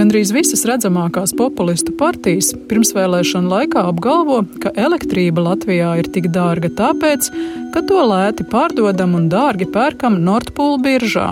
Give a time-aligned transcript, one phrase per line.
[0.00, 7.26] Gandrīz visas redzamākās populistu partijas pirmsvēlēšana laikā apgalvo, ka elektrība Latvijā ir tik dārga tāpēc,
[7.74, 11.26] ka to lēti pārdodam un dārgi pērkam Nordpūlu biržā.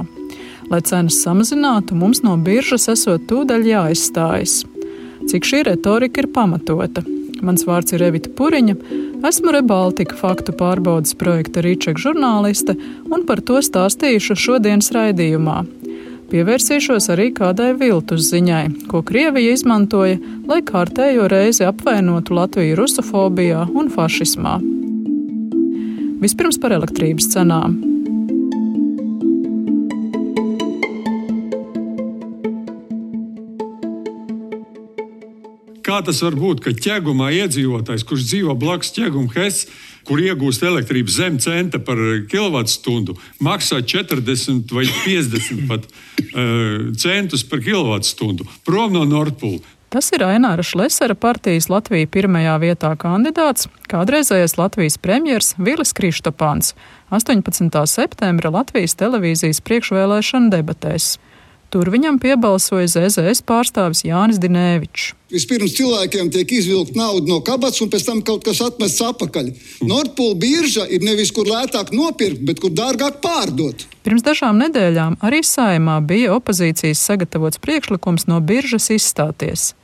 [0.68, 4.58] Lai cenas samazinātu, mums no biržas esot tūdaļ jāizstājas.
[5.32, 7.06] Cik šī retorika ir pamatota?
[7.40, 8.76] Mans vārds ir Evita Puriņa,
[9.30, 12.76] esmu Rebaltika faktu pārbaudas projekta Rīčeka žurnāliste
[13.08, 15.62] un par to stāstīšu šodienas raidījumā.
[16.28, 20.18] Pievērsīšos arī kādai viltus ziņai, ko Krievija izmantoja,
[20.50, 24.58] lai kārtējo reizi apvainotu Latviju rusofobijā un fašismā.
[26.20, 27.78] Vispirms par elektrības cenām.
[35.88, 39.62] Kā tas var būt, ka ķēgumā iedzīvotājs, kurš dzīvo blakus ķēguma HES,
[40.08, 41.96] kur iegūst elektrību zem centa par
[42.28, 49.64] kilovatstundu, maksā 40 vai 50 pat, uh, centus par kilovatstundu prom no Nordpūles.
[49.88, 56.74] Tas ir Aināra Šlesera partijas Latvija pirmajā vietā kandidāts, kādreizējais Latvijas premjers Vilis Kristopāns
[57.08, 57.72] 18.
[57.88, 61.14] septembra Latvijas televīzijas priekšvēlēšana debatēs.
[61.68, 65.10] Tur viņam piebalsoja ZZS pārstāvis Jānis Dinēvičs.
[65.28, 69.50] Vispirms cilvēkiem tiek izvilkta nauda no kabatas, un pēc tam kaut kas atmests atpakaļ.
[69.84, 73.84] Nordpūle birža ir nevis kur lētāk nopirkt, bet kur dārgāk pārdot.
[74.06, 79.74] Pirms dažām nedēļām arī saimā bija opozīcijas sagatavots priekšlikums no biržas izstāties.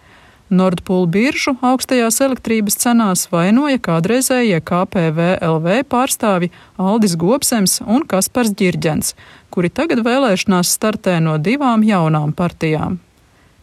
[0.53, 9.15] Nordpūlu biržu augstajās elektrības cenās vainoja kādreizējie KPVLV pārstāvi Aldis Gobsems un Kaspars Girģens,
[9.49, 13.01] kuri tagad vēlēšanās startē no divām jaunām partijām.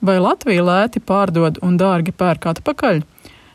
[0.01, 3.03] Vai Latvija lēti pārdod un dārgi pērk atpakaļ?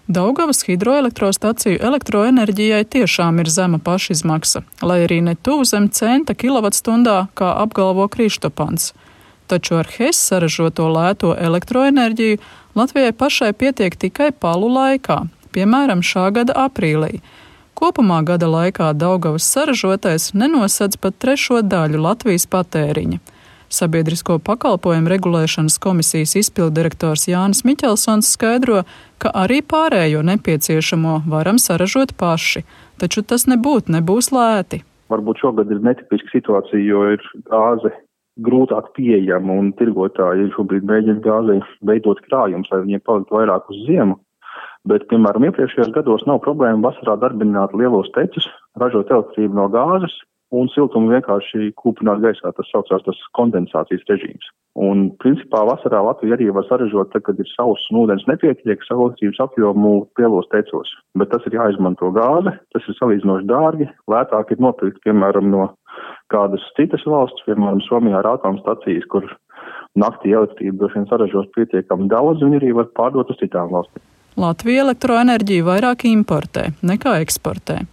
[0.06, 7.48] Daugavas hidroelektrostaciju elektroenerģijai tiešām ir zema pašizmaksa, lai arī ne tuvu zem centa kilovatstundā, kā
[7.64, 8.92] apgalvo Kristopans.
[9.47, 12.39] Taču ar HES saražoto lēto elektroenerģiju
[12.77, 15.22] Latvijai pašai pietiek tikai palu laikā,
[15.54, 17.20] piemēram, šā gada aprīlī,
[17.76, 23.19] Kopumā gada laikā Daugavas saražotais nenosedz pat trešo daļu Latvijas patēriņa.
[23.69, 28.87] Sabiedrisko pakalpojumu regulēšanas komisijas izpildirektors Jānis Miķelsons skaidro,
[29.20, 32.65] ka arī pārējo nepieciešamo varam saražot paši,
[32.97, 34.81] taču tas nebūtu nebūs lēti.
[35.12, 37.93] Varbūt šogad ir netipiska situācija, jo ir gāze
[38.44, 44.19] grūtāk pieejama un tirgotāji šobrīd mēģina gāzei veidot krājumus, lai viņiem paliktu vairāk uz ziemu.
[44.86, 48.46] Bet, piemēram, iepriekšējos gados nav problēma vasarā darbināt lielos tecus,
[48.78, 50.14] ražot elektrību no gāzes
[50.54, 52.52] un siltumu vienkārši kūpināt gaisā.
[52.54, 54.52] Tas saucās tas kondensācijas režīms.
[54.76, 59.41] Un, principā, vasarā Latvija arī var saražot, tad, kad ir sauss un ūdens nepietiek elektrības
[59.46, 60.92] apjomu lielos tecos.
[61.19, 65.70] Bet tas ir jāizmanto gāze, tas ir salīdzinoši dārgi, lētāk ir nopirkt, piemēram, no
[66.32, 69.28] kādas citas valsts, piemēram, Somijā ir atomstacijas, kur
[69.98, 74.04] naktī elektrību droši vien saražos pietiekami daudz, un arī var pārdot uz citām valstīm.
[74.36, 77.84] Latvija elektroenerģiju vairāk importē nekā eksportē.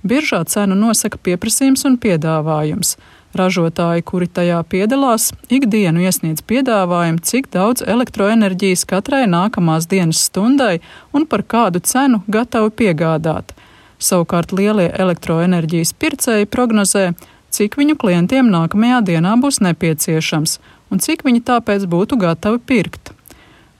[0.00, 2.94] Biržā cenu nosaka pieprasījums un piedāvājums.
[3.36, 10.80] Ražotāji, kuri tajā piedalās, ikdienu iesniedz piedāvājumu, cik daudz elektroenerģijas katrai nākamās dienas stundai
[11.12, 13.52] un par kādu cenu gatavi piegādāt.
[14.00, 17.10] Savukārt lielie elektroenerģijas pircēji prognozē,
[17.50, 20.58] cik viņu klientiem nākamajā dienā būs nepieciešams
[20.90, 23.12] un cik viņi tāpēc būtu gatavi pirkt.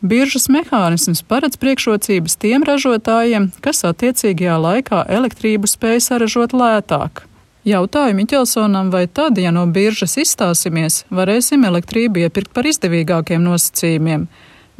[0.00, 7.26] Biržas mehānisms paredz priekšrocības tiem ražotājiem, kas attiecīgajā laikā elektrību spēj saražot lētāk.
[7.68, 14.24] Jautāju Miķelsonam, vai tad, ja no biržas izstāsimies, varēsim elektrību iepirkt par izdevīgākiem nosacījumiem.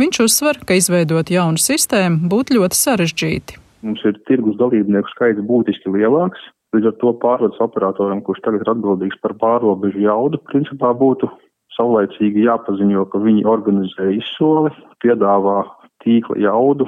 [0.00, 3.58] Viņš uzsver, ka izveidot jaunu sistēmu būtu ļoti sarežģīti.
[3.84, 6.40] Mums ir tirgus dalībnieku skaits būtiski lielāks.
[6.74, 11.26] Līdz ar to pārvades operatoram, kurš tagad ir atbildīgs par pārobežu jaudu, principā būtu
[11.74, 14.70] saulēcīgi jāpaziņo, ka viņi organizē izsoli,
[15.02, 15.64] piedāvā
[16.04, 16.86] tīkla jaudu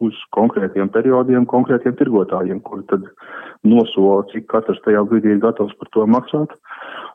[0.00, 3.06] uz konkrētiem periodiem, konkrētiem tirgotājiem, kuri tad
[3.68, 6.56] nosola, cik katrs tajā brīdī ir gatavs par to maksāt.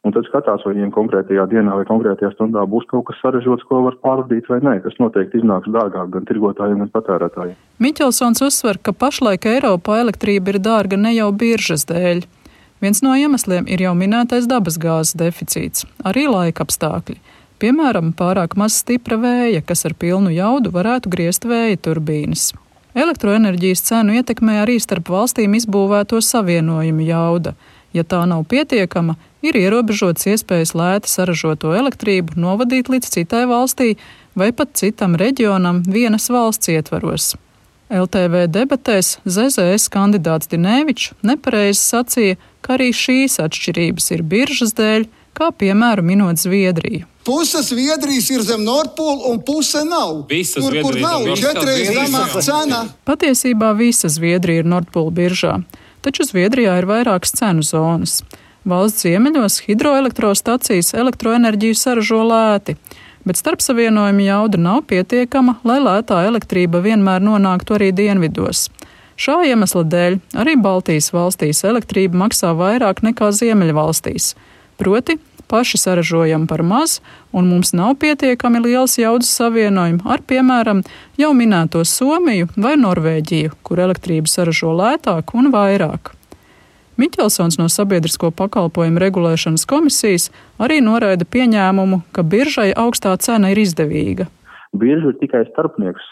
[0.06, 3.80] Un tad skatās, vai viņiem konkrētajā dienā vai konkrētajā stundā būs kaut kas sarežģīts, ko
[3.88, 4.75] var pārvadīt vai nē.
[4.84, 7.56] Tas noteikti iznāks dārgāk gan tirgotājiem, gan patērētājiem.
[7.81, 12.22] Miķelsons uzsver, ka pašlaik Eiropā elektrība ir dārga ne jau biržas dēļ.
[12.86, 17.18] Viens no iemesliem ir jau minētais dabasgāzes deficīts, arī laika apstākļi.
[17.63, 22.51] Piemēram, pārāk maz stipra vēja, kas ar pilnu jaudu varētu griezt vēja turbīnas.
[22.96, 27.56] Elektroenerģijas cenu ietekmē arī starp valstīm izbūvēto savienojumu jauda.
[27.95, 29.15] Ja tā nav pietiekama,
[29.45, 33.94] ir ierobežots iespējas lēti saražoto elektrību novadīt līdz citai valstī
[34.36, 37.36] vai pat citam reģionam vienas valsts ietvaros.
[37.86, 45.06] LTV debatēs ZZS kandidāts Dinēvičs nepareizi sacīja, ka arī šīs atšķirības ir biržas dēļ,
[45.38, 47.06] kā piemēru minot Zviedriju.
[47.25, 50.25] Puse Zviedrijas ir zem Nordpūles, un puse nav.
[50.30, 52.01] Visa kur, kur nav zem četreiz Visa.
[52.01, 52.81] zemāka cena.
[53.06, 55.56] Patiesībā visa Zviedrija ir Nordpūles biržā,
[56.06, 58.22] taču Zviedrijā ir vairākas cenu zonas.
[58.66, 62.78] Valsts ziemeļos hidroelektrostacijas elektroenerģiju saražo lēti,
[63.25, 68.69] bet starpsavienojuma jauda nav pietiekama, lai lētā elektrība vienmēr nonāktu arī dienvidos.
[69.22, 74.34] Šā iemesla dēļ arī Baltijas valstīs elektrība maksā vairāk nekā Ziemeļvalstīs,
[74.81, 77.00] proti paši saražojam par maz,
[77.31, 80.83] un mums nav pietiekami liels jaudas savienojumi ar, piemēram,
[81.18, 86.13] jau minēto Somiju vai Norvēģiju, kur elektrību saražo lētāk un vairāk.
[86.95, 90.30] Miķelsons no Sabiedrisko pakalpojumu regulēšanas komisijas
[90.63, 94.30] arī noraida pieņēmumu, ka biržai augstā cena ir izdevīga.
[94.75, 96.07] Bieži ir tikai starpnieks,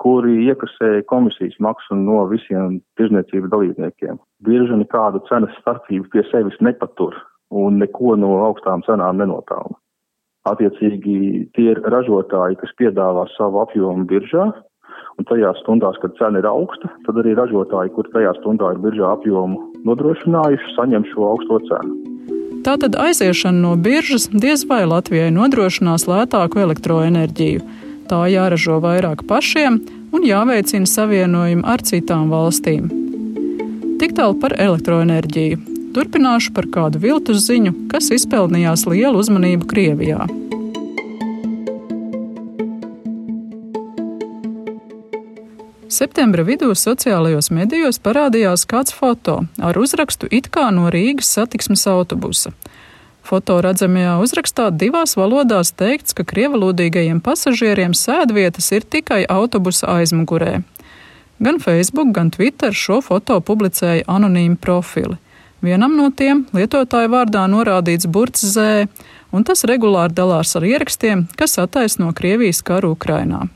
[0.00, 4.16] kuri iekasē komisijas maksu no visiem tirzniecības dalībniekiem.
[4.48, 7.20] Bieži nekādu cenas starpību pie sevis nepatur
[7.54, 9.78] un neko no augstām cenām nenopelna.
[10.44, 11.16] Attiecīgi
[11.56, 14.50] tie ir ražotāji, kas piedāvā savu apjomu biržā,
[15.18, 19.14] un tajās stundās, kad cena ir augsta, tad arī ražotāji, kur tajā stundā ir biržā
[19.16, 21.96] apjomu nodrošinājuši, saņem šo augsto cenu.
[22.64, 27.60] Tātad aiziešana no biržas diez vai Latvijai nodrošinās lētāku elektroenerģiju.
[28.08, 29.78] Tā jāražo vairāk pašiem
[30.16, 32.88] un jāveicina savienojumi ar citām valstīm.
[34.00, 35.73] Tik tālu par elektroenerģiju.
[35.94, 40.24] Turpināšu par kādu viltus ziņu, kas izpelnījās lielu uzmanību Krievijā.
[45.94, 52.50] Septembra vidū sociālajos medijos parādījās kāds foto ar uzrakstu it kā no Rīgas satiksmes autobusa.
[53.22, 60.64] Foto redzamajā uzrakstā divās valodās teikts, ka krievalodīgajiem pasažieriem sēdvietas ir tikai autobusa aizmugurē.
[61.38, 65.20] Gan Facebook, gan Twitter šo foto publicēja anonīmi profili.
[65.64, 68.84] Vienam no tiem lietotāja vārdā norādīts burts Z,
[69.32, 73.46] un tas regulāri dalās ar ierakstiem, kas attaisno Krievijas karu Ukrainā.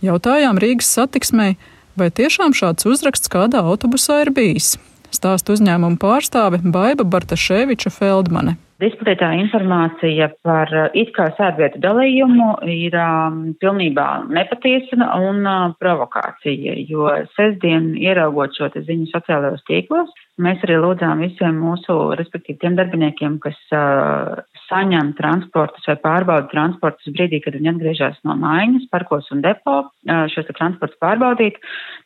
[0.00, 1.58] Jautājām Rīgas satiksmei,
[2.00, 4.78] vai tiešām šāds uzraksts kādā autobusā ir bijis.
[5.12, 8.56] Stāsta uzņēmuma pārstāve Baiva Bartaševiča Feldmane.
[8.80, 16.80] Diskutētā informācija par uh, it kā sēdvietu dalījumu ir um, pilnībā nepatiesa un uh, provokācija,
[16.88, 20.10] jo sestdien ieraugot šo ziņu sociālajos tīklos,
[20.42, 27.12] mēs arī lūdzām visiem mūsu, respektīvi tiem darbiniekiem, kas uh, saņem transportus vai pārbauda transportus
[27.14, 31.60] brīdī, kad viņi atgriežas no mājas, parkos un depo, uh, šos transportus pārbaudīt,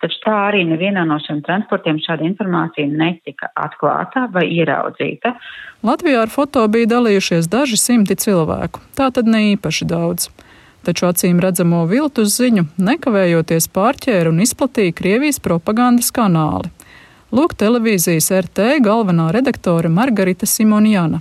[0.04, 5.34] taču tā arī nevienā no šiem transportiem šāda informācija netika atklāta vai ieraudzīta.
[5.86, 10.28] Latvijā ar foto bija dalījušies daži simti cilvēku, tā tad ne īpaši daudz.
[10.86, 16.70] Taču acīm redzamo viltus ziņu nekavējoties pārķēra un izplatīja Krievijas propagandas kanāli.
[17.28, 21.18] Lūk, televīzijas RT galvenā redaktore Margarita Simonjana.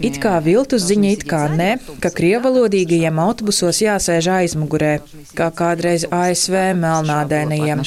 [0.00, 4.94] It kā viltus ziņa, it kā ne, ka krievalodīgajiem autobusos jāsēž aizmugurē,
[5.36, 7.84] kā kādreiz ASV melnādēnajiem.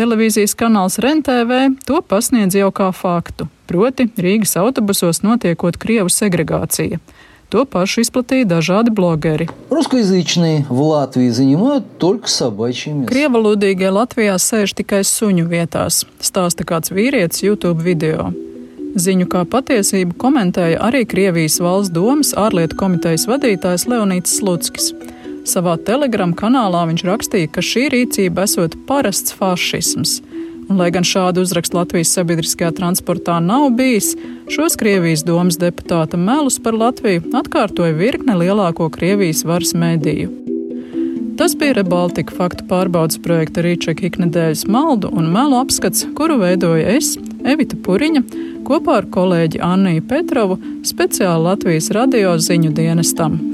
[0.00, 1.52] Televīzijas kanāls RENTV
[1.84, 7.04] to pasniedz jau kā faktu, proti Rīgas autobusos notiekot Krievu segregācija.
[7.49, 9.47] To pašu izplatīja dažādi blogeri.
[9.69, 13.13] Русскоязычные в Латвии занимают только собачьи места.
[13.13, 18.29] Krievalodīgie Latvijā sēž tikai suņu vietās, stāsta kāds vīrietis YouTube video.
[18.95, 24.93] Ziņu kā patiesību komentēja arī Krievijas valsts domas ārlietu komitejas vadītājs Leonīts Slutskis.
[25.45, 30.19] Savā telegram kanālā viņš rakstīja, ka šī rīcība esot parasts fašisms.
[30.68, 34.14] Un, lai gan šādu uzrakstu Latvijas sabiedriskajā transportā nav bijis,
[34.52, 40.32] šos Krievijas domas deputāta melus par Latviju atkārtoja virkne lielāko Krievijas varas mēdīju.
[41.38, 47.16] Tas bija Rebaltika faktu pārbaudas projekta Rīčeka iknedēļas maldu un melu apskats, kuru veidoja es,
[47.44, 48.22] Evita Puriņa,
[48.68, 53.53] kopā ar kolēģi Anniju Petrovu, speciāli Latvijas radio ziņu dienestam.